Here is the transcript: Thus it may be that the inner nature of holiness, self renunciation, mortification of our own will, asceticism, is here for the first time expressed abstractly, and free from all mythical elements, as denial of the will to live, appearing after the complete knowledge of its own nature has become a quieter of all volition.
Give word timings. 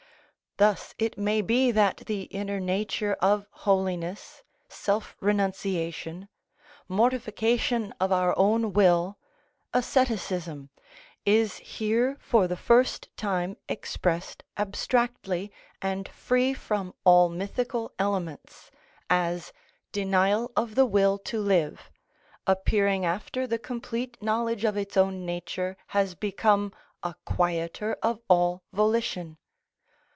Thus 0.57 0.93
it 0.99 1.17
may 1.17 1.41
be 1.41 1.71
that 1.71 2.03
the 2.05 2.23
inner 2.23 2.59
nature 2.59 3.13
of 3.13 3.47
holiness, 3.65 4.43
self 4.69 5.15
renunciation, 5.21 6.27
mortification 6.89 7.95
of 8.01 8.11
our 8.11 8.37
own 8.37 8.71
will, 8.73 9.17
asceticism, 9.73 10.69
is 11.25 11.57
here 11.57 12.15
for 12.19 12.47
the 12.47 12.57
first 12.57 13.09
time 13.17 13.55
expressed 13.69 14.43
abstractly, 14.55 15.51
and 15.81 16.07
free 16.09 16.53
from 16.53 16.93
all 17.05 17.27
mythical 17.29 17.91
elements, 17.97 18.69
as 19.09 19.53
denial 19.93 20.51
of 20.55 20.75
the 20.75 20.85
will 20.85 21.17
to 21.19 21.39
live, 21.41 21.89
appearing 22.45 23.03
after 23.03 23.47
the 23.47 23.57
complete 23.57 24.21
knowledge 24.21 24.63
of 24.65 24.77
its 24.77 24.95
own 24.97 25.25
nature 25.25 25.75
has 25.87 26.13
become 26.13 26.71
a 27.01 27.15
quieter 27.25 27.97
of 28.03 28.21
all 28.29 28.61
volition. 28.71 29.37